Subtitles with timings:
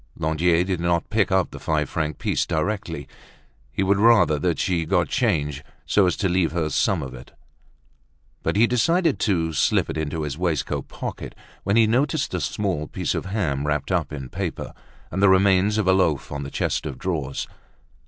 [0.17, 3.07] Lantier did not pick up the five franc piece directly.
[3.71, 7.33] He would rather that she got change, so as to leave her some of it.
[8.41, 12.87] But he decided to slip it into his waistcoat pocket, when he noticed a small
[12.87, 14.73] piece of ham wrapped up in paper,
[15.11, 17.47] and the remains of a loaf on the chest of drawers.